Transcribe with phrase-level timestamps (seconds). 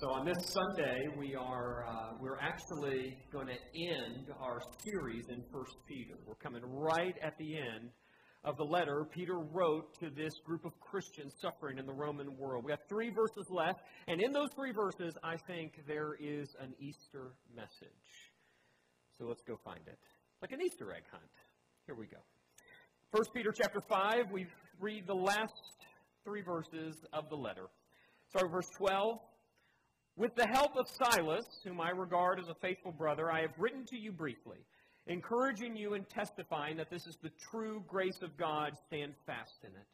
[0.00, 5.40] So on this Sunday, we are uh, we're actually going to end our series in
[5.52, 6.14] First Peter.
[6.26, 7.90] We're coming right at the end
[8.42, 12.64] of the letter Peter wrote to this group of Christians suffering in the Roman world.
[12.64, 16.74] We have three verses left, and in those three verses, I think there is an
[16.80, 18.32] Easter message.
[19.16, 19.98] So let's go find it,
[20.42, 21.22] like an Easter egg hunt.
[21.86, 22.18] Here we go.
[23.16, 24.24] First Peter chapter five.
[24.32, 24.46] We
[24.80, 25.52] read the last
[26.24, 27.66] three verses of the letter.
[28.30, 29.18] Start verse twelve.
[30.16, 33.84] With the help of Silas, whom I regard as a faithful brother, I have written
[33.86, 34.58] to you briefly,
[35.08, 38.74] encouraging you and testifying that this is the true grace of God.
[38.86, 39.86] Stand fast in it.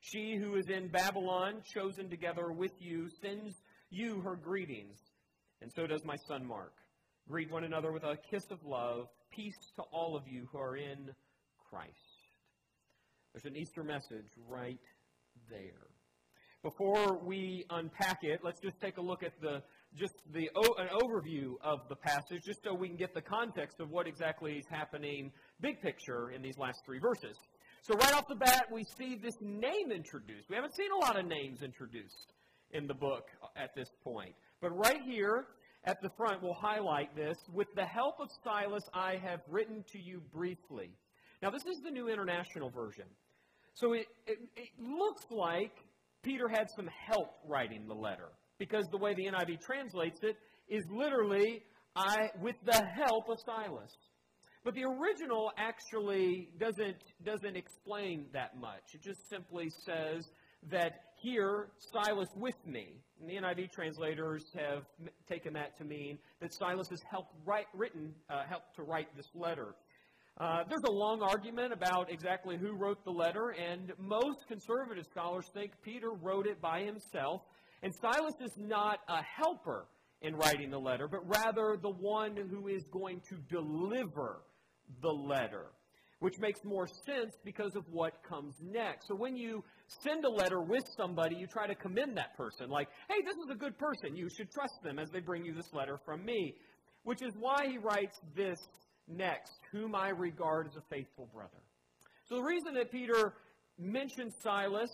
[0.00, 3.54] She who is in Babylon, chosen together with you, sends
[3.90, 4.98] you her greetings,
[5.60, 6.72] and so does my son Mark.
[7.28, 9.08] Greet one another with a kiss of love.
[9.30, 11.10] Peace to all of you who are in
[11.68, 11.90] Christ.
[13.34, 14.80] There's an Easter message right
[15.50, 15.88] there.
[16.66, 19.62] Before we unpack it, let's just take a look at the
[19.96, 20.48] just the
[20.78, 24.54] an overview of the passage, just so we can get the context of what exactly
[24.54, 27.36] is happening, big picture, in these last three verses.
[27.82, 30.50] So right off the bat, we see this name introduced.
[30.50, 32.32] We haven't seen a lot of names introduced
[32.72, 35.46] in the book at this point, but right here
[35.84, 37.38] at the front, we'll highlight this.
[37.54, 40.90] With the help of Silas, I have written to you briefly.
[41.42, 43.06] Now, this is the New International Version.
[43.74, 45.85] So it, it, it looks like
[46.26, 50.36] Peter had some help writing the letter because the way the NIV translates it
[50.68, 51.62] is literally
[51.94, 53.96] I with the help of Silas.
[54.64, 58.94] But the original actually doesn't doesn't explain that much.
[58.94, 60.26] It just simply says
[60.68, 62.96] that here Silas with me.
[63.20, 64.82] And the NIV translators have
[65.28, 69.30] taken that to mean that Silas has helped write written uh, helped to write this
[69.32, 69.76] letter.
[70.38, 75.46] Uh, there's a long argument about exactly who wrote the letter, and most conservative scholars
[75.54, 77.40] think Peter wrote it by himself.
[77.82, 79.86] And Silas is not a helper
[80.20, 84.42] in writing the letter, but rather the one who is going to deliver
[85.00, 85.68] the letter,
[86.20, 89.08] which makes more sense because of what comes next.
[89.08, 89.64] So when you
[90.02, 93.50] send a letter with somebody, you try to commend that person, like, hey, this is
[93.50, 94.14] a good person.
[94.14, 96.56] You should trust them as they bring you this letter from me,
[97.04, 98.58] which is why he writes this
[99.08, 101.62] next, whom I regard as a faithful brother.
[102.28, 103.34] So the reason that Peter
[103.78, 104.90] mentions Silas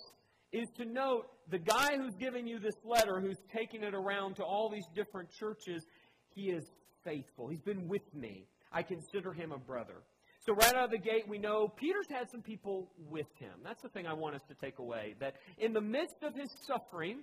[0.53, 4.43] is to note the guy who's giving you this letter, who's taking it around to
[4.43, 5.87] all these different churches,
[6.35, 6.65] he is
[7.05, 7.49] faithful.
[7.49, 8.47] He's been with me.
[8.71, 10.03] I consider him a brother.
[10.45, 13.53] So, right out of the gate, we know Peter's had some people with him.
[13.63, 15.15] That's the thing I want us to take away.
[15.21, 17.21] That in the midst of his suffering,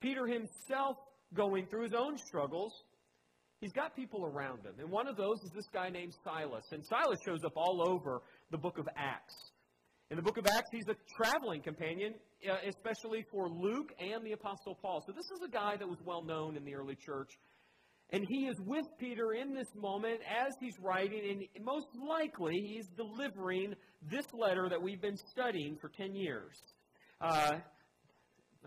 [0.00, 0.98] Peter himself
[1.32, 2.72] going through his own struggles,
[3.60, 4.74] he's got people around him.
[4.78, 6.64] And one of those is this guy named Silas.
[6.72, 9.34] And Silas shows up all over the book of Acts.
[10.10, 12.14] In the book of Acts, he's a traveling companion,
[12.50, 15.04] uh, especially for Luke and the Apostle Paul.
[15.06, 17.30] So this is a guy that was well known in the early church.
[18.12, 22.88] And he is with Peter in this moment as he's writing, and most likely he's
[22.96, 23.74] delivering
[24.10, 26.60] this letter that we've been studying for 10 years.
[27.20, 27.58] Uh,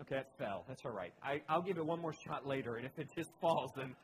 [0.00, 0.64] okay, that fell.
[0.66, 1.12] That's all right.
[1.22, 3.94] I, I'll give it one more shot later, and if it just falls, then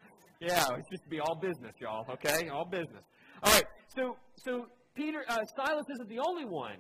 [0.41, 2.07] yeah, it's just to be all business, y'all.
[2.11, 3.05] Okay, all business.
[3.43, 3.65] All right.
[3.95, 6.79] So, so Peter, uh, Silas isn't the only one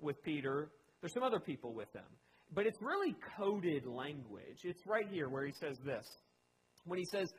[0.00, 0.70] with Peter.
[1.00, 2.04] There's some other people with them,
[2.54, 4.60] but it's really coded language.
[4.62, 6.06] It's right here where he says this.
[6.84, 7.32] When he says,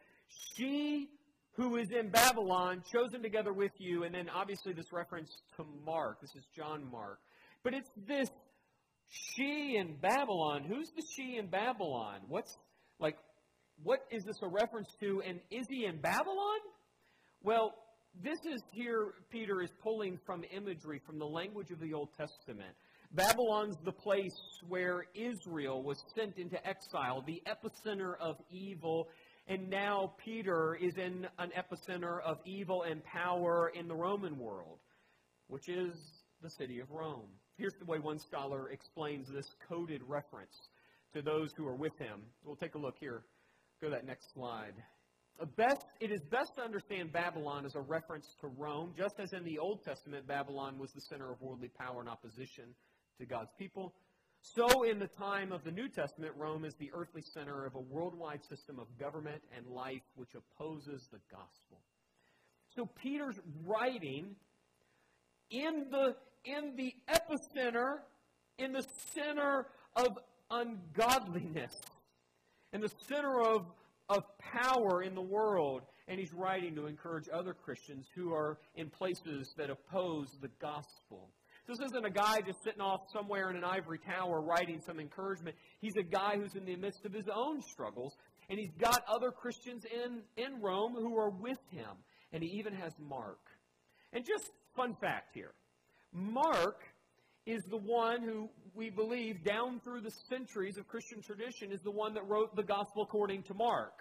[0.56, 1.10] "She
[1.54, 6.20] who is in Babylon, chosen together with you," and then obviously this reference to Mark.
[6.20, 7.20] This is John Mark,
[7.64, 8.30] but it's this
[9.08, 10.64] she in Babylon.
[10.68, 12.20] Who's the she in Babylon?
[12.28, 12.58] What's
[13.00, 13.18] like
[13.84, 15.22] what is this a reference to?
[15.28, 16.60] And is he in Babylon?
[17.44, 17.74] Well,
[18.24, 22.76] this is here, Peter is pulling from imagery from the language of the Old Testament.
[23.12, 24.36] Babylon's the place
[24.68, 29.10] where Israel was sent into exile, the epicenter of evil.
[29.48, 34.80] And now Peter is in an epicenter of evil and power in the Roman world,
[35.48, 35.94] which is
[36.42, 37.30] the city of Rome.
[37.58, 40.70] Here's the way one scholar explains this coded reference
[41.14, 42.22] to those who are with him.
[42.44, 43.24] We'll take a look here.
[43.82, 44.74] Go to that next slide.
[45.58, 49.44] Best, it is best to understand Babylon as a reference to Rome, just as in
[49.44, 52.64] the Old Testament, Babylon was the center of worldly power and opposition
[53.20, 53.94] to God's people.
[54.42, 57.80] So, in the time of the New Testament, Rome is the earthly center of a
[57.80, 61.82] worldwide system of government and life which opposes the gospel.
[62.76, 64.36] So, Peter's writing
[65.50, 67.98] in the, in the epicenter,
[68.58, 70.18] in the center of
[70.50, 71.74] ungodliness
[72.76, 73.66] in the center of,
[74.10, 75.82] of power in the world.
[76.08, 81.30] And he's writing to encourage other Christians who are in places that oppose the gospel.
[81.68, 85.56] This isn't a guy just sitting off somewhere in an ivory tower writing some encouragement.
[85.80, 88.14] He's a guy who's in the midst of his own struggles.
[88.50, 91.90] And he's got other Christians in, in Rome who are with him.
[92.34, 93.40] And he even has Mark.
[94.14, 95.54] And just fun fact here
[96.14, 96.84] Mark
[97.46, 101.92] is the one who we believe, down through the centuries of Christian tradition, is the
[101.92, 103.94] one that wrote the Gospel according to Mark.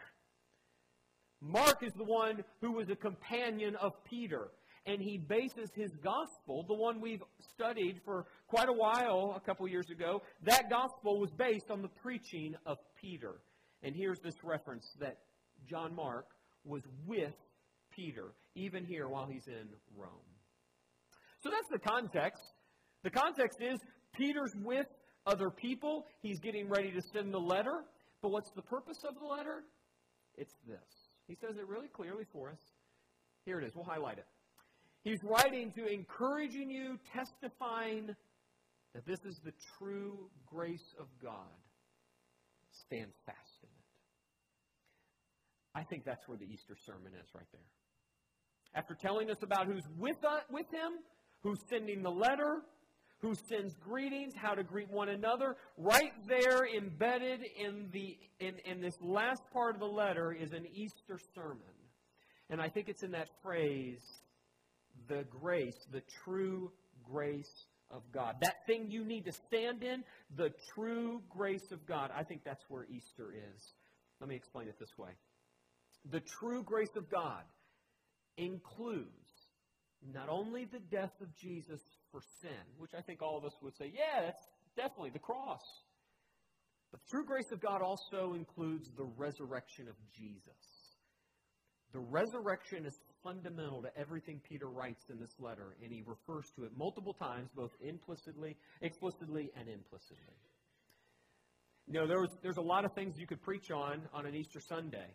[1.41, 4.49] Mark is the one who was a companion of Peter.
[4.87, 7.23] And he bases his gospel, the one we've
[7.55, 11.89] studied for quite a while a couple years ago, that gospel was based on the
[11.89, 13.37] preaching of Peter.
[13.83, 15.19] And here's this reference that
[15.69, 16.27] John Mark
[16.65, 17.33] was with
[17.97, 20.11] Peter, even here while he's in Rome.
[21.43, 22.43] So that's the context.
[23.05, 23.79] The context is
[24.17, 24.87] Peter's with
[25.27, 26.07] other people.
[26.23, 27.85] He's getting ready to send the letter.
[28.23, 29.63] But what's the purpose of the letter?
[30.37, 30.79] It's this.
[31.29, 32.59] He says it really clearly for us.
[33.45, 33.73] Here it is.
[33.75, 34.27] We'll highlight it.
[35.03, 38.09] He's writing to encouraging you, testifying
[38.95, 41.53] that this is the true grace of God.
[42.87, 43.85] Stand fast in it.
[45.75, 47.61] I think that's where the Easter sermon is right there.
[48.75, 50.99] After telling us about who's with, us, with him,
[51.43, 52.63] who's sending the letter,
[53.25, 55.57] who sends greetings, how to greet one another.
[55.79, 60.67] Right there, embedded in, the, in, in this last part of the letter, is an
[60.75, 61.59] Easter sermon.
[62.51, 64.03] And I think it's in that phrase,
[65.09, 66.71] the grace, the true
[67.11, 68.37] grace of God.
[68.43, 70.05] That thing you need to stand in,
[70.37, 72.11] the true grace of God.
[72.15, 73.73] I think that's where Easter is.
[74.21, 75.13] Let me explain it this way.
[76.11, 77.45] The true grace of God
[78.37, 79.24] includes
[80.13, 81.81] not only the death of Jesus
[82.11, 84.47] for sin, which I think all of us would say, yeah, that's
[84.77, 85.63] definitely the cross.
[86.91, 90.85] But the true grace of God also includes the resurrection of Jesus.
[91.93, 96.65] The resurrection is fundamental to everything Peter writes in this letter, and he refers to
[96.65, 100.35] it multiple times, both implicitly, explicitly, and implicitly.
[101.87, 104.61] You know, there's, there's a lot of things you could preach on on an Easter
[104.61, 105.07] Sunday.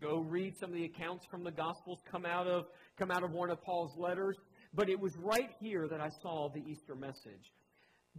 [0.00, 2.64] Go read some of the accounts from the Gospels, come out of,
[2.98, 4.36] come out of one of Paul's letters.
[4.74, 7.52] But it was right here that I saw the Easter message.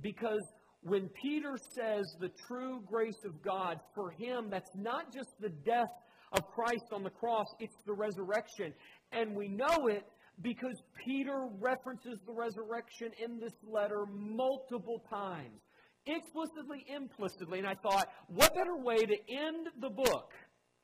[0.02, 0.42] Because
[0.82, 5.92] when Peter says the true grace of God, for him, that's not just the death
[6.32, 8.74] of Christ on the cross, it's the resurrection.
[9.12, 10.04] And we know it
[10.42, 15.62] because Peter references the resurrection in this letter multiple times,
[16.06, 17.60] explicitly, implicitly.
[17.60, 20.32] And I thought, what better way to end the book,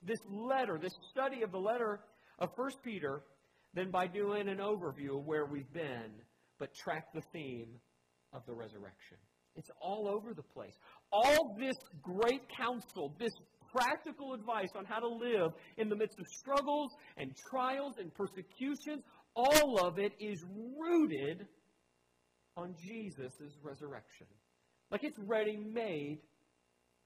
[0.03, 1.99] this letter, this study of the letter
[2.39, 3.23] of 1 Peter,
[3.73, 6.11] than by doing an overview of where we've been,
[6.59, 7.69] but track the theme
[8.33, 9.17] of the resurrection?
[9.55, 10.73] It's all over the place.
[11.11, 13.33] All this great counsel, this
[13.71, 19.03] practical advice on how to live in the midst of struggles and trials and persecutions,
[19.35, 20.43] all of it is
[20.77, 21.47] rooted
[22.57, 24.27] on Jesus' resurrection.
[24.89, 26.19] Like it's ready made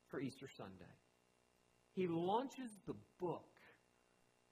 [0.09, 0.91] for Easter Sunday.
[1.95, 3.45] He launches the book.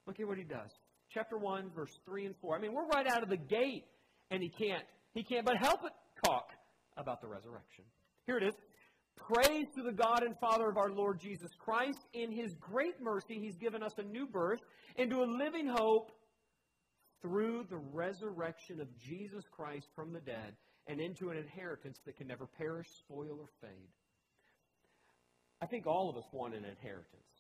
[0.08, 0.72] Look at what he does.
[1.14, 2.58] Chapter 1, verse 3 and 4.
[2.58, 3.84] I mean, we're right out of the gate,
[4.32, 5.92] and he can't, he can't but help it
[6.26, 6.48] talk
[6.98, 7.84] about the resurrection.
[8.26, 8.54] Here it is.
[9.16, 12.00] Praise to the God and Father of our Lord Jesus Christ.
[12.14, 14.60] In his great mercy, he's given us a new birth
[14.98, 16.12] into a living hope
[17.22, 20.56] through the resurrection of Jesus Christ from the dead
[20.88, 23.90] and into an inheritance that can never perish, spoil, or fade.
[25.62, 27.33] I think all of us want an inheritance.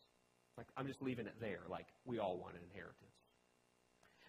[0.57, 1.61] Like, I'm just leaving it there.
[1.69, 2.97] Like, we all want an inheritance.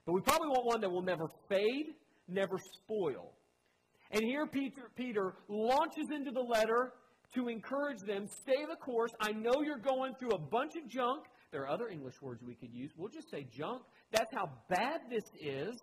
[0.07, 1.95] But we probably want one that will never fade,
[2.29, 3.33] never spoil.
[4.11, 6.93] And here Peter, Peter launches into the letter
[7.35, 9.11] to encourage them, stay the course.
[9.21, 11.25] I know you're going through a bunch of junk.
[11.51, 12.91] There are other English words we could use.
[12.97, 13.83] We'll just say junk.
[14.13, 15.75] That's how bad this is.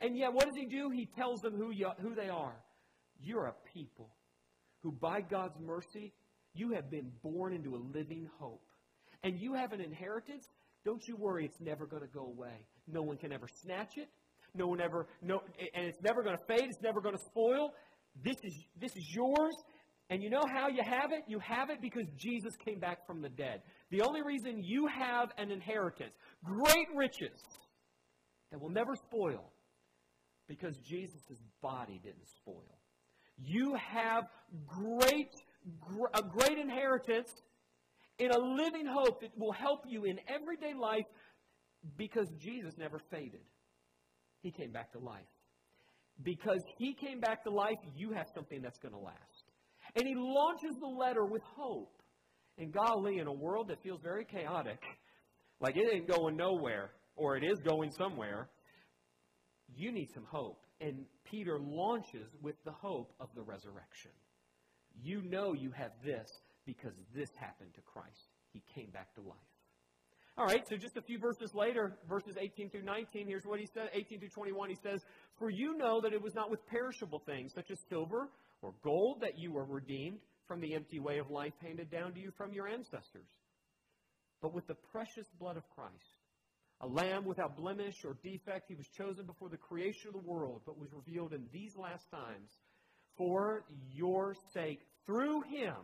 [0.00, 0.90] And yet, what does he do?
[0.90, 2.56] He tells them who, you, who they are.
[3.22, 4.08] You're a people
[4.82, 6.12] who, by God's mercy,
[6.54, 8.62] you have been born into a living hope.
[9.22, 10.46] And you have an inheritance.
[10.84, 12.66] Don't you worry, it's never going to go away.
[12.88, 14.08] No one can ever snatch it.
[14.54, 15.40] No one ever, no,
[15.74, 16.68] and it's never going to fade.
[16.68, 17.70] It's never going to spoil.
[18.24, 19.54] This is, this is yours.
[20.08, 21.22] And you know how you have it?
[21.28, 23.62] You have it because Jesus came back from the dead.
[23.90, 27.40] The only reason you have an inheritance, great riches
[28.50, 29.52] that will never spoil,
[30.48, 32.80] because Jesus' body didn't spoil.
[33.38, 34.24] You have
[34.66, 35.30] great,
[36.12, 37.30] a great inheritance
[38.20, 41.06] in a living hope that will help you in everyday life
[41.96, 43.40] because Jesus never faded.
[44.42, 45.24] He came back to life.
[46.22, 49.16] Because he came back to life, you have something that's going to last.
[49.96, 52.02] And he launches the letter with hope.
[52.58, 54.82] And golly, in a world that feels very chaotic,
[55.60, 58.50] like it ain't going nowhere, or it is going somewhere,
[59.74, 60.60] you need some hope.
[60.82, 64.10] And Peter launches with the hope of the resurrection.
[65.02, 66.28] You know you have this
[66.66, 68.28] because this happened to Christ.
[68.52, 69.36] He came back to life.
[70.38, 73.66] All right, so just a few verses later, verses 18 through 19, here's what he
[73.74, 75.04] said 18 through 21, he says,
[75.38, 78.30] For you know that it was not with perishable things, such as silver
[78.62, 82.20] or gold, that you were redeemed from the empty way of life handed down to
[82.20, 83.28] you from your ancestors,
[84.40, 86.16] but with the precious blood of Christ.
[86.82, 90.62] A lamb without blemish or defect, he was chosen before the creation of the world,
[90.64, 92.50] but was revealed in these last times
[93.18, 94.80] for your sake.
[95.04, 95.74] Through him,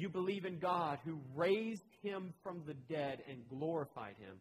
[0.00, 4.40] you believe in God who raised him from the dead and glorified him.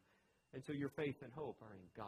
[0.53, 2.07] And so your faith and hope are in God.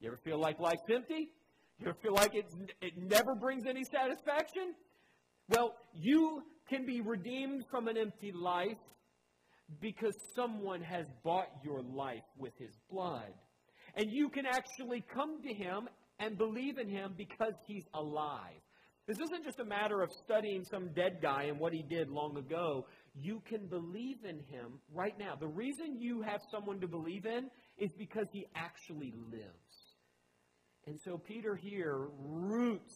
[0.00, 1.30] You ever feel like life's empty?
[1.78, 4.74] You ever feel like it's, it never brings any satisfaction?
[5.48, 8.78] Well, you can be redeemed from an empty life
[9.80, 13.32] because someone has bought your life with his blood.
[13.94, 18.60] And you can actually come to him and believe in him because he's alive.
[19.06, 22.36] This isn't just a matter of studying some dead guy and what he did long
[22.36, 22.86] ago.
[23.14, 25.36] You can believe in him right now.
[25.38, 27.48] The reason you have someone to believe in
[27.78, 29.94] is because he actually lives.
[30.86, 32.94] And so Peter here roots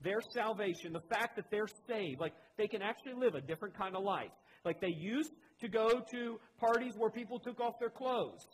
[0.00, 3.94] their salvation, the fact that they're saved, like they can actually live a different kind
[3.94, 4.32] of life.
[4.64, 8.46] Like they used to go to parties where people took off their clothes.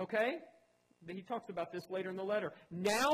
[0.00, 0.38] Okay?
[1.08, 2.52] He talks about this later in the letter.
[2.70, 3.10] Now,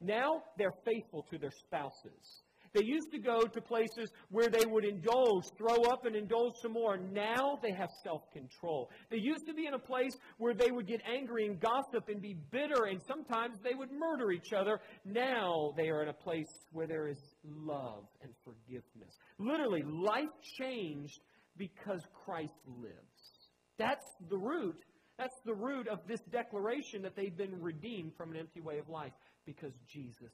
[0.00, 2.42] now they're faithful to their spouses.
[2.76, 6.72] They used to go to places where they would indulge, throw up and indulge some
[6.72, 6.98] more.
[6.98, 8.90] Now they have self control.
[9.10, 12.20] They used to be in a place where they would get angry and gossip and
[12.20, 14.80] be bitter, and sometimes they would murder each other.
[15.06, 19.14] Now they are in a place where there is love and forgiveness.
[19.38, 21.20] Literally, life changed
[21.56, 23.48] because Christ lives.
[23.78, 24.76] That's the root.
[25.18, 28.90] That's the root of this declaration that they've been redeemed from an empty way of
[28.90, 29.12] life
[29.46, 30.32] because Jesus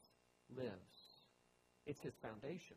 [0.57, 0.92] lives.
[1.87, 2.77] It's his foundation.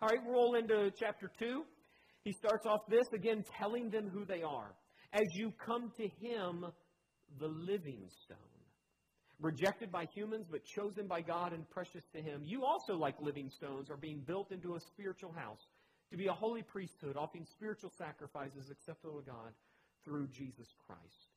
[0.00, 1.62] All right, roll into chapter 2.
[2.24, 4.74] He starts off this again, telling them who they are.
[5.12, 6.66] As you come to him,
[7.38, 8.36] the living stone,
[9.40, 13.50] rejected by humans, but chosen by God and precious to him, you also, like living
[13.50, 15.60] stones, are being built into a spiritual house
[16.10, 19.52] to be a holy priesthood, offering spiritual sacrifices acceptable to God
[20.04, 21.31] through Jesus Christ.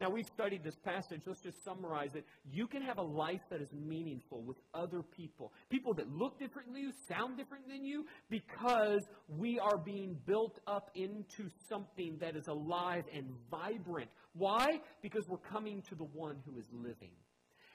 [0.00, 1.20] Now, we've studied this passage.
[1.26, 2.24] Let's just summarize it.
[2.50, 6.72] You can have a life that is meaningful with other people, people that look different
[6.72, 12.34] than you, sound different than you, because we are being built up into something that
[12.34, 14.08] is alive and vibrant.
[14.32, 14.66] Why?
[15.02, 17.12] Because we're coming to the one who is living.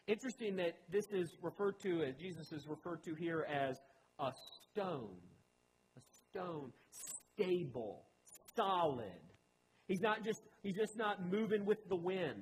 [0.07, 3.77] Interesting that this is referred to, as Jesus is referred to here as
[4.19, 4.31] a
[4.71, 5.17] stone.
[5.95, 6.01] A
[6.31, 6.71] stone.
[7.35, 8.01] Stable.
[8.55, 9.21] Solid.
[9.87, 12.41] He's not just He's just not moving with the wind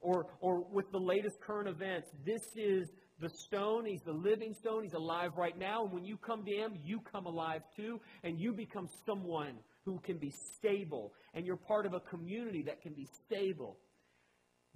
[0.00, 2.06] or, or with the latest current events.
[2.22, 3.86] This is the stone.
[3.86, 4.82] He's the living stone.
[4.82, 5.84] He's alive right now.
[5.84, 7.98] And when you come to Him, you come alive too.
[8.24, 9.54] And you become someone
[9.86, 11.14] who can be stable.
[11.32, 13.78] And you're part of a community that can be stable.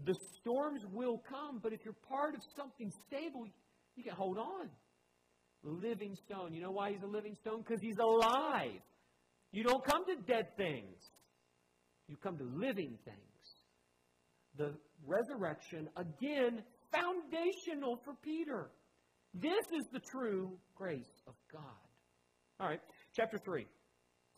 [0.06, 3.44] The storms will come, but if you're part of something stable,
[3.94, 4.70] you can hold on.
[5.62, 6.54] Living stone.
[6.54, 7.62] You know why he's a living stone?
[7.62, 8.80] Because he's alive.
[9.52, 10.96] You don't come to dead things.
[12.08, 13.18] You come to living things.
[14.56, 14.74] The
[15.06, 18.70] resurrection, again, foundational for Peter.
[19.34, 21.62] This is the true grace of God.
[22.58, 22.80] All right,
[23.14, 23.66] chapter 3.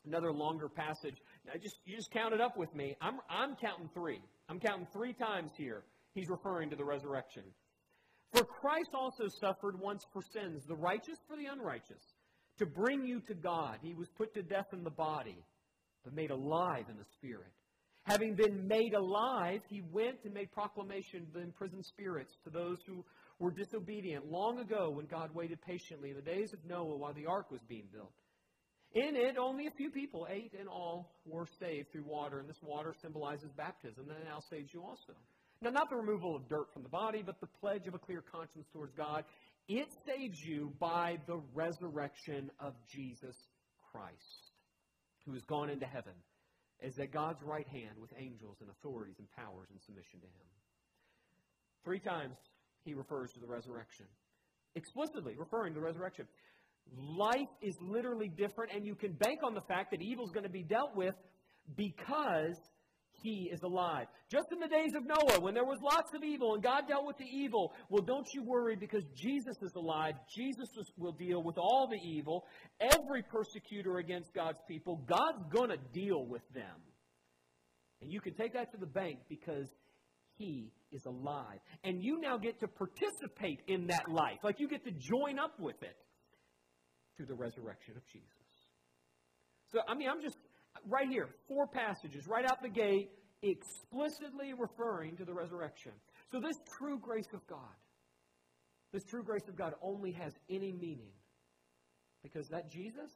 [0.04, 1.16] Another longer passage.
[1.52, 2.96] I just you just count it up with me.
[3.00, 4.20] I'm I'm counting 3.
[4.48, 5.84] I'm counting 3 times here.
[6.14, 7.44] He's referring to the resurrection.
[8.32, 12.02] For Christ also suffered once for sins, the righteous for the unrighteous,
[12.58, 13.78] to bring you to God.
[13.82, 15.36] He was put to death in the body,
[16.04, 17.52] but made alive in the spirit
[18.10, 22.78] Having been made alive, he went and made proclamation to the imprisoned spirits, to those
[22.84, 23.04] who
[23.38, 27.26] were disobedient long ago when God waited patiently in the days of Noah while the
[27.26, 28.10] ark was being built.
[28.94, 32.60] In it, only a few people, eight in all, were saved through water, and this
[32.64, 35.12] water symbolizes baptism, and it now saves you also.
[35.62, 38.24] Now, not the removal of dirt from the body, but the pledge of a clear
[38.34, 39.22] conscience towards God.
[39.68, 43.36] It saves you by the resurrection of Jesus
[43.92, 44.50] Christ,
[45.24, 46.14] who has gone into heaven
[46.82, 50.48] is at God's right hand with angels and authorities and powers in submission to him.
[51.84, 52.36] Three times
[52.84, 54.06] he refers to the resurrection,
[54.74, 56.26] explicitly referring to the resurrection.
[56.96, 60.44] Life is literally different, and you can bank on the fact that evil is going
[60.44, 61.14] to be dealt with
[61.76, 62.56] because
[63.22, 64.06] he is alive.
[64.30, 67.06] Just in the days of Noah, when there was lots of evil and God dealt
[67.06, 70.14] with the evil, well, don't you worry because Jesus is alive.
[70.34, 72.46] Jesus will deal with all the evil.
[72.80, 76.76] Every persecutor against God's people, God's going to deal with them.
[78.02, 79.68] And you can take that to the bank because
[80.36, 81.58] he is alive.
[81.84, 84.38] And you now get to participate in that life.
[84.42, 85.96] Like you get to join up with it
[87.16, 88.26] through the resurrection of Jesus.
[89.72, 90.38] So, I mean, I'm just
[90.88, 93.10] right here, four passages right out the gate.
[93.42, 95.92] explicitly referring to the resurrection.
[96.30, 97.74] So, this true grace of God,
[98.92, 101.12] this true grace of God only has any meaning
[102.22, 103.10] because that Jesus,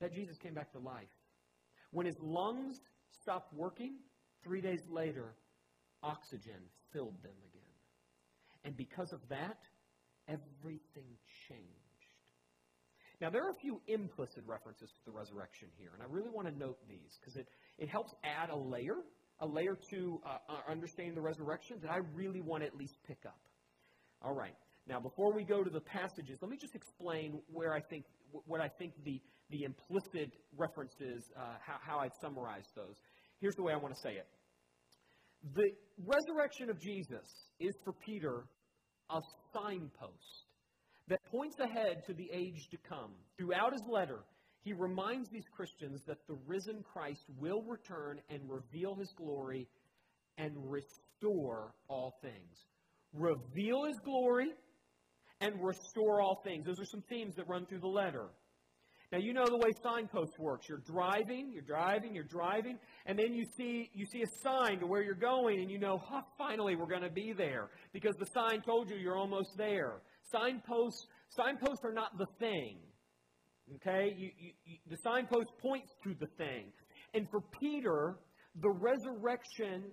[0.00, 1.14] that Jesus came back to life.
[1.92, 2.80] When his lungs
[3.22, 3.94] stopped working,
[4.42, 5.36] three days later,
[6.02, 6.60] oxygen
[6.92, 7.62] filled them again.
[8.64, 9.58] And because of that,
[10.28, 11.16] everything
[11.48, 11.83] changed.
[13.20, 16.48] Now, there are a few implicit references to the resurrection here, and I really want
[16.48, 17.46] to note these because it,
[17.78, 18.96] it helps add a layer,
[19.40, 23.18] a layer to uh, understanding the resurrection that I really want to at least pick
[23.26, 23.40] up.
[24.22, 24.54] All right.
[24.86, 28.04] Now, before we go to the passages, let me just explain where I think
[28.46, 32.96] what I think the the implicit references, uh, how, how I'd summarize those.
[33.40, 34.26] Here's the way I want to say it.
[35.54, 35.70] The
[36.04, 37.28] resurrection of Jesus
[37.60, 38.44] is for Peter
[39.10, 39.20] a
[39.52, 40.43] signpost
[41.08, 43.12] that points ahead to the age to come.
[43.36, 44.20] Throughout his letter,
[44.62, 49.68] he reminds these Christians that the risen Christ will return and reveal his glory
[50.38, 52.66] and restore all things.
[53.12, 54.52] Reveal his glory
[55.40, 56.66] and restore all things.
[56.66, 58.28] Those are some themes that run through the letter.
[59.12, 60.68] Now you know the way signpost works.
[60.68, 64.86] You're driving, you're driving, you're driving, and then you see you see a sign to
[64.86, 68.26] where you're going, and you know, huh, finally we're going to be there because the
[68.34, 70.00] sign told you you're almost there.
[70.30, 72.78] Signposts signposts are not the thing.
[73.76, 76.70] Okay, you, you, you, the signpost points to the thing,
[77.14, 78.16] and for Peter,
[78.60, 79.84] the resurrection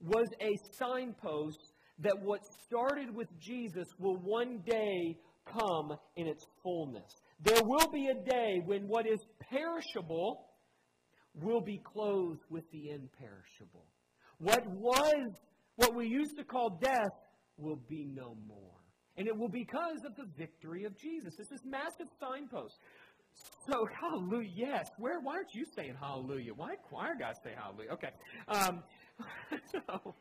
[0.00, 5.18] was a signpost that what started with Jesus will one day
[5.52, 7.10] come in its fullness.
[7.42, 10.46] There will be a day when what is perishable
[11.34, 13.86] will be clothed with the imperishable.
[14.38, 15.32] What was,
[15.76, 17.12] what we used to call death,
[17.56, 18.77] will be no more.
[19.18, 21.34] And it will be because of the victory of Jesus.
[21.38, 22.78] It's this massive signpost.
[23.66, 24.90] So, hallelujah, yes.
[24.96, 26.54] Where, why aren't you saying hallelujah?
[26.54, 27.90] Why choir guys say hallelujah?
[27.92, 28.10] Okay.
[28.46, 28.82] Um,
[29.72, 30.14] so,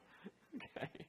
[0.55, 1.05] okay.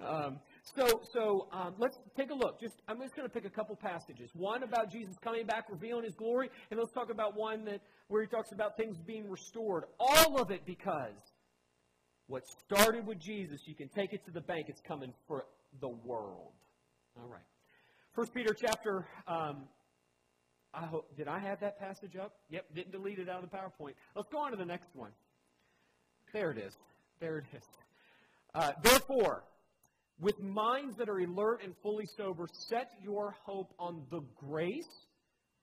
[0.00, 0.38] Um,
[0.76, 2.60] so, so um, let's take a look.
[2.60, 4.30] Just I'm just going to pick a couple passages.
[4.34, 8.22] One about Jesus coming back, revealing His glory, and let's talk about one that where
[8.22, 9.84] He talks about things being restored.
[9.98, 11.12] All of it because
[12.26, 14.66] what started with Jesus, you can take it to the bank.
[14.68, 15.46] It's coming for
[15.80, 16.52] the world.
[17.20, 17.42] All right.
[18.14, 19.06] First Peter chapter.
[19.26, 19.64] Um,
[20.72, 22.34] I hope, did I have that passage up?
[22.50, 23.94] Yep, didn't delete it out of the PowerPoint.
[24.14, 25.10] Let's go on to the next one.
[26.32, 26.74] There it is.
[27.20, 27.62] There it is.
[28.54, 29.44] Uh, Therefore,
[30.20, 35.06] with minds that are alert and fully sober, set your hope on the grace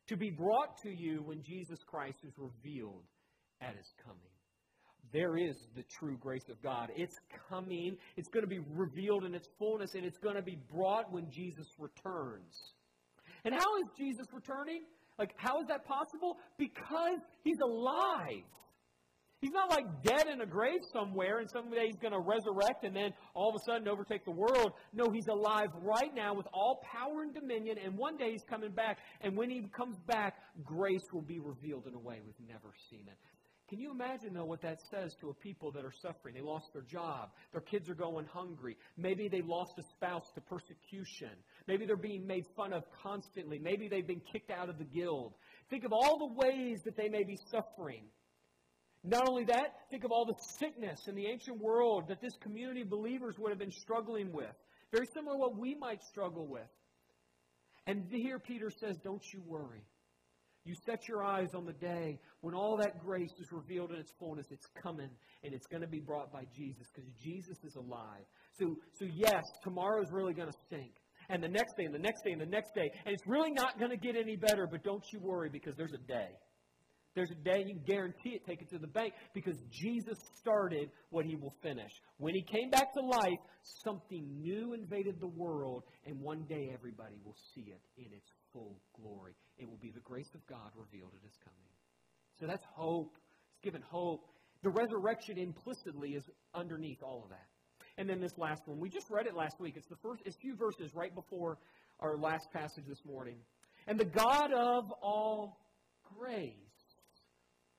[0.07, 3.03] to be brought to you when Jesus Christ is revealed
[3.61, 4.35] at his coming.
[5.13, 6.89] There is the true grace of God.
[6.95, 7.15] It's
[7.49, 7.97] coming.
[8.17, 11.29] It's going to be revealed in its fullness, and it's going to be brought when
[11.31, 12.73] Jesus returns.
[13.43, 14.81] And how is Jesus returning?
[15.17, 16.37] Like, how is that possible?
[16.57, 18.43] Because he's alive.
[19.41, 22.95] He's not like dead in a grave somewhere and someday he's going to resurrect and
[22.95, 24.71] then all of a sudden overtake the world.
[24.91, 28.71] No, he's alive right now with all power and dominion, and one day he's coming
[28.71, 28.97] back.
[29.21, 33.03] And when he comes back, grace will be revealed in a way we've never seen
[33.05, 33.17] it.
[33.67, 36.36] Can you imagine, though, what that says to a people that are suffering?
[36.36, 37.32] They lost their job.
[37.51, 38.78] Their kids are going hungry.
[38.95, 41.32] Maybe they lost a spouse to persecution.
[41.67, 43.58] Maybe they're being made fun of constantly.
[43.58, 45.34] Maybe they've been kicked out of the guild.
[45.71, 48.04] Think of all the ways that they may be suffering.
[49.04, 52.82] Not only that, think of all the sickness in the ancient world that this community
[52.82, 54.56] of believers would have been struggling with.
[54.91, 56.69] Very similar to what we might struggle with.
[57.88, 59.84] And here Peter says, Don't you worry.
[60.65, 64.12] You set your eyes on the day when all that grace is revealed in its
[64.19, 64.47] fullness.
[64.49, 65.10] It's coming,
[65.43, 68.25] and it's going to be brought by Jesus because Jesus is alive.
[68.60, 70.91] So, so yes, tomorrow is really going to stink.
[71.30, 72.89] And the next day, and the next day, and the next day.
[73.06, 75.93] And it's really not going to get any better, but don't you worry because there's
[75.93, 76.30] a day
[77.15, 80.89] there's a day you can guarantee it, take it to the bank, because Jesus started
[81.10, 81.91] what he will finish.
[82.17, 83.39] When he came back to life,
[83.86, 88.79] something new invaded the world, and one day everybody will see it in its full
[88.95, 89.35] glory.
[89.57, 91.69] It will be the grace of God revealed at his coming.
[92.39, 93.17] So that's hope.
[93.51, 94.25] It's given hope.
[94.63, 97.47] The resurrection implicitly is underneath all of that.
[97.97, 99.75] And then this last one, we just read it last week.
[99.75, 101.57] It's the first, it's a few verses right before
[101.99, 103.37] our last passage this morning.
[103.87, 105.59] And the God of all
[106.17, 106.53] grace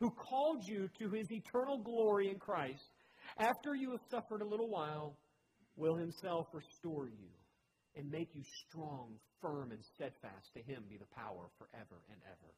[0.01, 2.85] who called you to his eternal glory in Christ,
[3.39, 5.17] after you have suffered a little while,
[5.77, 7.36] will himself restore you
[7.97, 10.53] and make you strong, firm, and steadfast.
[10.55, 12.53] To him be the power forever and ever.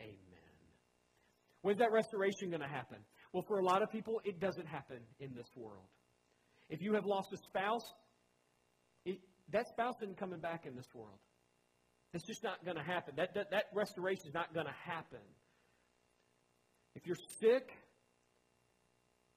[0.00, 0.52] Amen.
[1.62, 2.98] When's that restoration going to happen?
[3.32, 5.86] Well, for a lot of people, it doesn't happen in this world.
[6.68, 7.86] If you have lost a spouse,
[9.04, 9.18] it,
[9.50, 11.18] that spouse isn't coming back in this world.
[12.12, 13.14] It's just not going to happen.
[13.16, 15.20] That, that, that restoration is not going to happen.
[16.94, 17.70] If you're sick,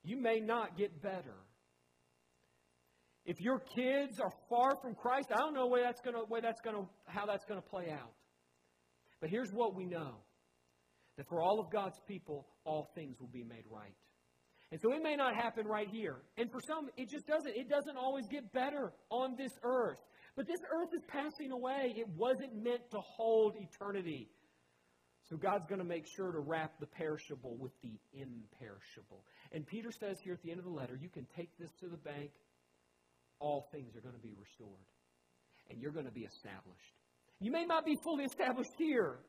[0.03, 1.36] you may not get better.
[3.25, 6.61] If your kids are far from Christ, I don't know where that's to, way that's
[6.61, 8.13] to, how that's going to play out.
[9.19, 10.17] But here's what we know
[11.17, 13.95] that for all of God's people, all things will be made right.
[14.71, 16.17] And so it may not happen right here.
[16.38, 17.55] And for some, it just doesn't.
[17.55, 19.99] It doesn't always get better on this earth.
[20.35, 21.93] But this earth is passing away.
[21.95, 24.29] It wasn't meant to hold eternity.
[25.29, 29.23] So God's going to make sure to wrap the perishable with the imperishable.
[29.51, 31.88] And Peter says here at the end of the letter, you can take this to
[31.88, 32.31] the bank.
[33.39, 34.86] All things are going to be restored.
[35.69, 36.93] And you're going to be established.
[37.39, 39.19] You may not be fully established here.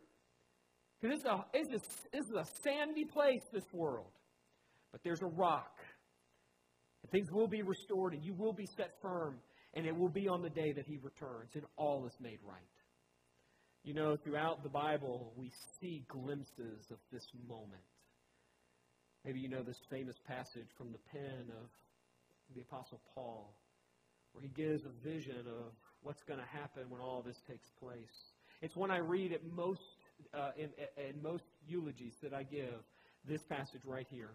[1.01, 4.13] Because a, it's a, this is a sandy place, this world.
[4.93, 5.77] But there's a rock.
[7.03, 9.39] And things will be restored, and you will be set firm.
[9.75, 12.63] And it will be on the day that he returns, and all is made right.
[13.85, 17.85] You know, throughout the Bible, we see glimpses of this moment.
[19.25, 21.69] Maybe you know this famous passage from the pen of
[22.55, 23.55] the Apostle Paul,
[24.37, 25.73] where he gives a vision of
[26.03, 28.33] what's going to happen when all this takes place.
[28.61, 29.81] It's one I read at most
[30.35, 30.69] uh, in,
[30.99, 32.85] in most eulogies that I give.
[33.27, 34.31] This passage right here.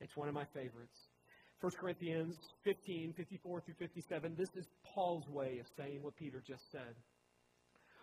[0.00, 0.98] It's one of my favorites.
[1.60, 4.34] 1 Corinthians 15, 54 through 57.
[4.36, 6.94] This is Paul's way of saying what Peter just said.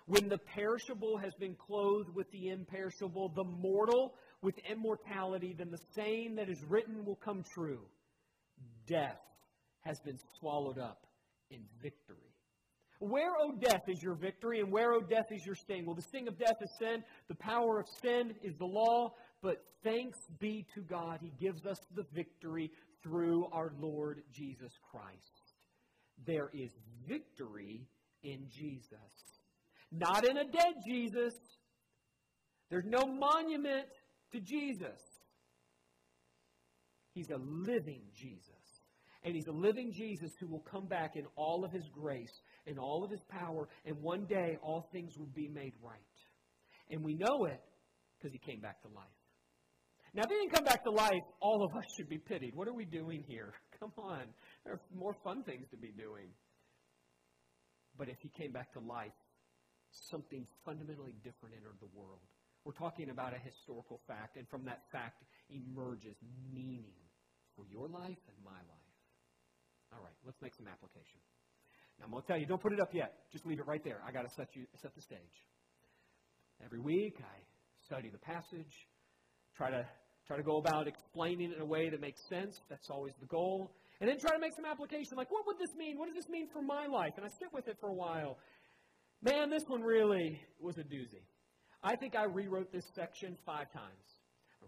[0.07, 5.79] When the perishable has been clothed with the imperishable, the mortal with immortality, then the
[5.95, 7.81] saying that is written will come true.
[8.87, 9.19] Death
[9.81, 11.05] has been swallowed up
[11.51, 12.17] in victory.
[12.99, 15.85] Where, O death, is your victory, and where, O death, is your sting?
[15.85, 17.03] Well, the sting of death is sin.
[17.29, 19.13] The power of sin is the law.
[19.41, 25.55] But thanks be to God, He gives us the victory through our Lord Jesus Christ.
[26.27, 26.69] There is
[27.07, 27.87] victory
[28.21, 28.91] in Jesus.
[29.91, 31.33] Not in a dead Jesus.
[32.69, 33.87] There's no monument
[34.31, 35.01] to Jesus.
[37.13, 38.60] He's a living Jesus.
[39.23, 42.79] And he's a living Jesus who will come back in all of his grace and
[42.79, 45.99] all of his power, and one day all things will be made right.
[46.89, 47.61] And we know it
[48.17, 49.05] because he came back to life.
[50.13, 52.53] Now, if he didn't come back to life, all of us should be pitied.
[52.53, 53.53] What are we doing here?
[53.79, 54.23] Come on.
[54.65, 56.27] There are more fun things to be doing.
[57.97, 59.15] But if he came back to life,
[60.09, 62.19] something fundamentally different entered the world.
[62.65, 66.15] We're talking about a historical fact, and from that fact emerges
[66.53, 66.93] meaning
[67.55, 68.80] for your life and my life.
[69.93, 71.19] All right, let's make some application.
[71.99, 73.13] Now, I'm going to tell you, don't put it up yet.
[73.31, 74.01] Just leave it right there.
[74.07, 75.37] I got to set you set the stage.
[76.63, 77.37] Every week, I
[77.85, 78.87] study the passage,
[79.55, 79.85] try to
[80.27, 82.61] try to go about explaining it in a way that makes sense.
[82.69, 83.71] That's always the goal.
[83.99, 85.17] And then try to make some application.
[85.17, 85.97] Like, what would this mean?
[85.97, 87.13] What does this mean for my life?
[87.17, 88.37] And I sit with it for a while.
[89.21, 91.25] Man, this one really was a doozy.
[91.83, 94.20] I think I rewrote this section five times.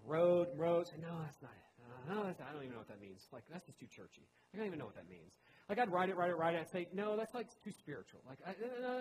[0.03, 1.69] I wrote and no, that's not it.
[1.83, 3.27] Uh, no, that's not, I don't even know what that means.
[3.31, 4.27] Like, that's just too churchy.
[4.53, 5.31] I don't even know what that means.
[5.69, 8.19] Like, I'd write it, write it, write it, and say, no, that's like too spiritual.
[8.27, 8.51] Like, I,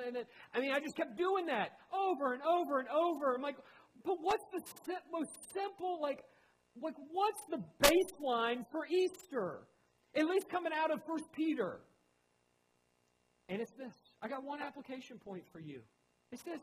[0.07, 3.35] and then, I mean, I just kept doing that over and over and over.
[3.35, 3.57] I'm like,
[4.05, 4.62] but what's the
[5.11, 6.23] most simple, like,
[6.81, 9.67] like what's the baseline for Easter?
[10.15, 11.81] At least coming out of First Peter.
[13.49, 13.95] And it's this.
[14.23, 15.81] I got one application point for you.
[16.31, 16.61] It's this.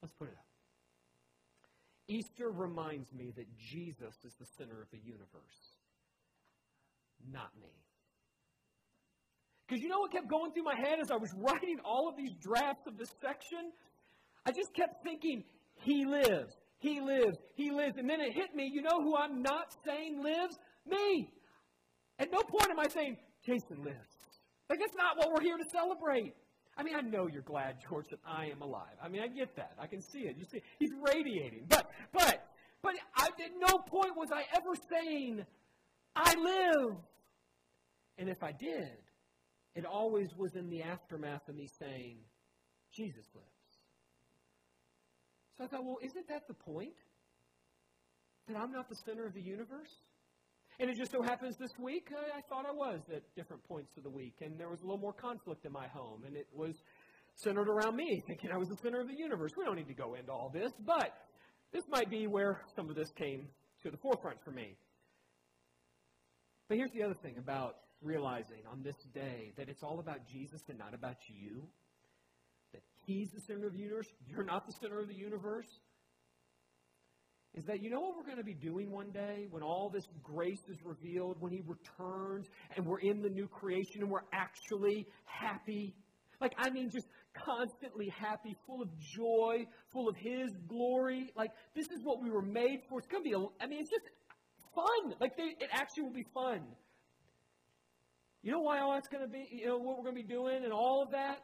[0.00, 0.51] Let's put it up.
[2.08, 5.78] Easter reminds me that Jesus is the center of the universe,
[7.30, 7.70] not me.
[9.66, 12.16] Because you know what kept going through my head as I was writing all of
[12.16, 13.72] these drafts of this section?
[14.44, 15.44] I just kept thinking,
[15.76, 17.96] He lives, He lives, He lives.
[17.96, 20.58] And then it hit me, you know who I'm not saying lives?
[20.86, 21.30] Me.
[22.18, 24.16] At no point am I saying, Jason lives.
[24.68, 26.34] Like, that's not what we're here to celebrate.
[26.76, 28.96] I mean, I know you're glad, George, that I am alive.
[29.02, 29.72] I mean, I get that.
[29.78, 30.36] I can see it.
[30.38, 31.66] You see, he's radiating.
[31.68, 32.48] But, but,
[32.82, 35.44] but I, at no point was I ever saying,
[36.16, 36.96] I live.
[38.18, 38.88] And if I did,
[39.74, 42.18] it always was in the aftermath of me saying,
[42.94, 43.46] Jesus lives.
[45.56, 46.94] So I thought, well, isn't that the point?
[48.48, 49.92] That I'm not the center of the universe?
[50.82, 53.96] And it just so happens this week, I, I thought I was at different points
[53.96, 54.34] of the week.
[54.40, 56.24] And there was a little more conflict in my home.
[56.26, 56.74] And it was
[57.36, 59.52] centered around me, thinking I was the center of the universe.
[59.56, 61.14] We don't need to go into all this, but
[61.72, 63.46] this might be where some of this came
[63.84, 64.76] to the forefront for me.
[66.68, 70.62] But here's the other thing about realizing on this day that it's all about Jesus
[70.68, 71.62] and not about you.
[72.72, 74.08] That He's the center of the universe.
[74.26, 75.68] You're not the center of the universe
[77.54, 80.04] is that you know what we're going to be doing one day when all this
[80.22, 85.06] grace is revealed, when He returns and we're in the new creation and we're actually
[85.24, 85.94] happy?
[86.40, 91.30] Like, I mean, just constantly happy, full of joy, full of His glory.
[91.36, 92.98] Like, this is what we were made for.
[92.98, 94.08] It's going to be, a, I mean, it's just
[94.74, 95.14] fun.
[95.20, 96.60] Like they, it actually will be fun.
[98.42, 100.34] You know why all that's going to be, you know, what we're going to be
[100.34, 101.38] doing and all of that?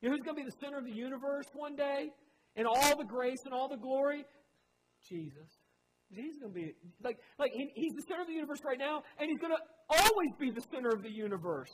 [0.00, 2.08] You know who's going to be the center of the universe one day?
[2.56, 4.24] And all the grace and all the glory?
[5.08, 5.48] Jesus.
[6.12, 9.02] Is going to be, like, like he, he's the center of the universe right now,
[9.18, 11.72] and he's going to always be the center of the universe.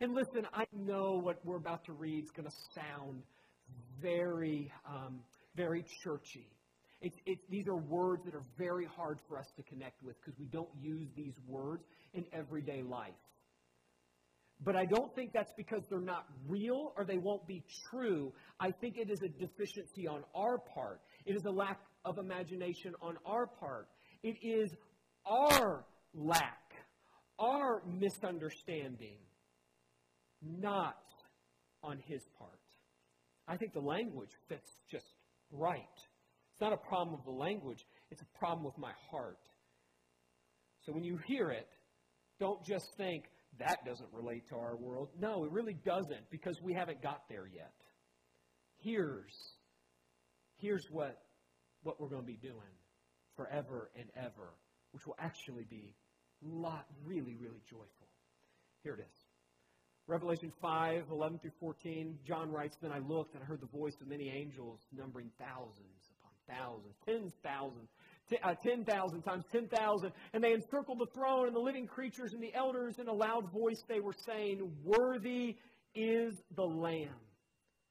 [0.00, 3.22] And listen, I know what we're about to read is going to sound
[4.02, 5.20] very, um,
[5.56, 6.48] very churchy.
[7.00, 10.38] It, it, these are words that are very hard for us to connect with because
[10.38, 13.14] we don't use these words in everyday life.
[14.64, 18.32] But I don't think that's because they're not real or they won't be true.
[18.58, 21.00] I think it is a deficiency on our part.
[21.26, 23.88] It is a lack of imagination on our part.
[24.22, 24.70] It is
[25.26, 26.72] our lack,
[27.38, 29.18] our misunderstanding,
[30.42, 30.96] not
[31.82, 32.58] on his part.
[33.46, 35.06] I think the language fits just
[35.50, 35.78] right.
[36.52, 39.38] It's not a problem of the language, it's a problem with my heart.
[40.84, 41.68] So when you hear it,
[42.40, 43.24] don't just think,
[43.58, 45.08] that doesn't relate to our world.
[45.18, 47.72] No, it really doesn't because we haven't got there yet.
[48.80, 49.34] Here's,
[50.58, 51.18] here's what,
[51.82, 52.74] what we're going to be doing
[53.36, 54.54] forever and ever,
[54.92, 55.94] which will actually be
[56.42, 58.08] lot, really, really joyful.
[58.82, 59.24] Here it is.
[60.06, 63.94] Revelation 5, 11 through 14, John writes, Then I looked and I heard the voice
[64.00, 67.90] of many angels numbering thousands upon thousands, tens thousands,
[68.42, 70.12] uh, 10,000 times 10,000.
[70.32, 72.98] And they encircled the throne and the living creatures and the elders.
[72.98, 75.56] In a loud voice they were saying, Worthy
[75.94, 77.08] is the Lamb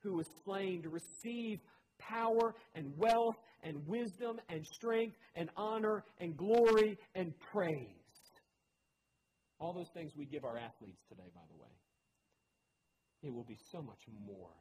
[0.01, 1.59] who was slain to receive
[1.99, 7.87] power and wealth and wisdom and strength and honor and glory and praise.
[9.59, 11.69] All those things we give our athletes today, by the way.
[13.23, 14.53] It will be so much more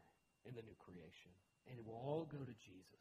[0.47, 1.31] in the new creation.
[1.69, 2.97] And it will all go to Jesus.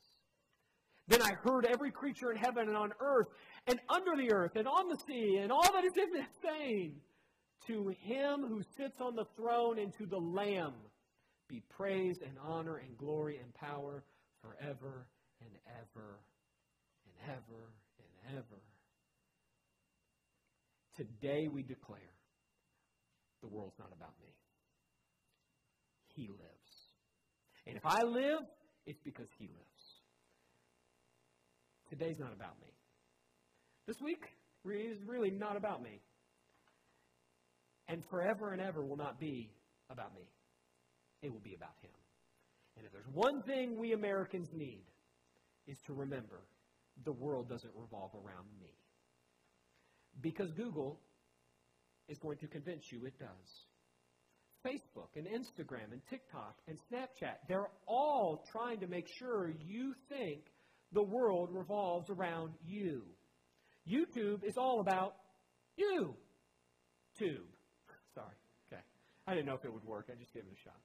[1.08, 3.28] Then I heard every creature in heaven and on earth
[3.68, 6.96] and under the earth and on the sea and all that is in it saying,
[7.68, 10.74] To him who sits on the throne and to the Lamb
[11.48, 14.04] be praise and honor and glory and power
[14.46, 15.08] forever
[15.42, 16.20] and ever
[17.06, 18.62] and ever and ever.
[20.96, 22.14] Today we declare
[23.42, 24.34] the world's not about me.
[26.16, 26.42] He lives.
[27.68, 28.42] And if I live,
[28.86, 29.84] it's because He lives.
[31.90, 32.68] Today's not about me.
[33.88, 34.24] This week
[34.66, 36.02] is really not about me.
[37.88, 39.52] And forever and ever will not be
[39.92, 40.24] about me.
[41.22, 41.92] It will be about Him.
[43.16, 44.84] One thing we Americans need,
[45.68, 46.42] is to remember
[47.06, 48.74] the world doesn't revolve around me.
[50.20, 51.00] Because Google
[52.10, 53.30] is going to convince you it does.
[54.66, 60.42] Facebook and Instagram and TikTok and Snapchat, they're all trying to make sure you think
[60.92, 63.02] the world revolves around you.
[63.90, 65.16] YouTube is all about
[65.78, 66.14] you.
[67.18, 67.48] Tube.
[68.14, 68.36] Sorry.
[68.68, 68.82] Okay.
[69.26, 70.10] I didn't know if it would work.
[70.12, 70.76] I just gave it a shot.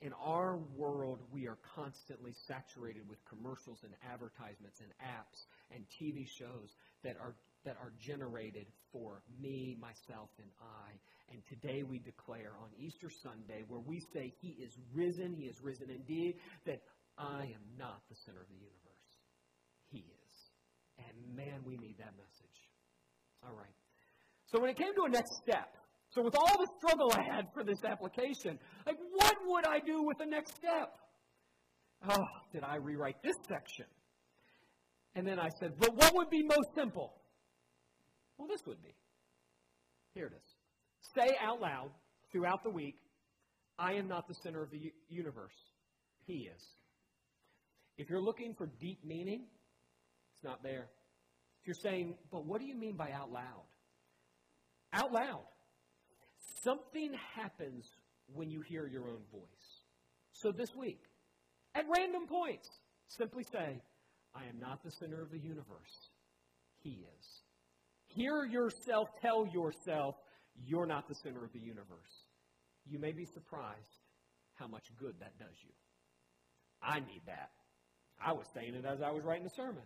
[0.00, 6.26] In our world, we are constantly saturated with commercials and advertisements and apps and TV
[6.26, 6.70] shows
[7.02, 7.34] that are
[7.64, 10.94] that are generated for me, myself, and I.
[11.32, 15.60] And today we declare on Easter Sunday, where we say, He is risen, He is
[15.60, 16.80] risen indeed, that
[17.18, 19.12] I am not the center of the universe.
[19.90, 20.34] He is.
[20.98, 22.58] And man, we need that message.
[23.44, 23.74] All right.
[24.46, 25.76] So when it came to a next step,
[26.10, 30.02] so with all the struggle I had for this application, like what would I do
[30.02, 30.92] with the next step?
[32.08, 33.86] Oh, did I rewrite this section?
[35.14, 37.12] And then I said, but what would be most simple?
[38.36, 38.94] Well, this would be.
[40.14, 41.12] Here it is.
[41.14, 41.90] Say out loud
[42.30, 42.96] throughout the week,
[43.78, 45.54] I am not the center of the universe.
[46.26, 46.62] He is.
[47.96, 49.44] If you're looking for deep meaning,
[50.34, 50.88] it's not there.
[51.60, 53.64] If you're saying, but what do you mean by out loud?
[54.92, 55.44] Out loud.
[56.62, 57.86] Something happens
[58.34, 59.82] when you hear your own voice.
[60.32, 61.00] So this week,
[61.74, 62.68] at random points,
[63.08, 63.80] simply say,
[64.34, 66.10] I am not the center of the universe.
[66.82, 67.26] He is.
[68.06, 70.16] Hear yourself tell yourself
[70.66, 72.24] you're not the center of the universe.
[72.86, 74.02] You may be surprised
[74.54, 75.72] how much good that does you.
[76.82, 77.50] I need that.
[78.24, 79.82] I was saying it as I was writing the sermon.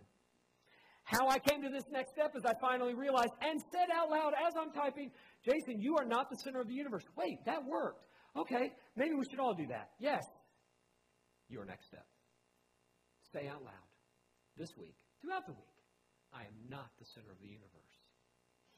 [1.03, 4.33] How I came to this next step is I finally realized and said out loud
[4.47, 5.11] as I'm typing,
[5.43, 7.03] Jason, you are not the center of the universe.
[7.17, 8.05] Wait, that worked.
[8.37, 9.89] Okay, maybe we should all do that.
[9.99, 10.23] Yes.
[11.49, 12.05] Your next step.
[13.33, 13.87] Say out loud
[14.57, 15.77] this week, throughout the week,
[16.33, 17.69] I am not the center of the universe.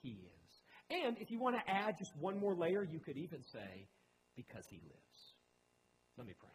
[0.02, 0.46] He is.
[0.90, 3.88] And if you want to add just one more layer, you could even say,
[4.36, 5.34] because He lives.
[6.18, 6.52] Let me pray.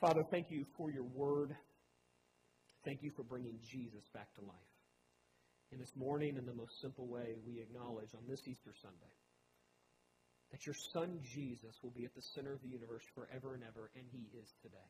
[0.00, 1.56] Father, thank you for your word.
[2.88, 4.72] Thank you for bringing Jesus back to life.
[5.68, 9.12] In this morning, in the most simple way, we acknowledge on this Easter Sunday
[10.48, 13.92] that your Son Jesus will be at the center of the universe forever and ever,
[13.92, 14.88] and he is today.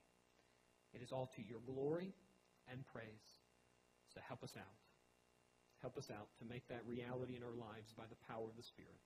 [0.95, 2.15] It is all to your glory
[2.71, 3.27] and praise.
[4.15, 4.79] So help us out.
[5.83, 8.63] Help us out to make that reality in our lives by the power of the
[8.63, 9.03] Spirit.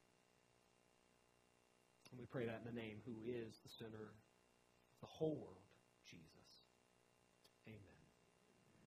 [2.13, 5.62] And we pray that in the name who is the center of the whole world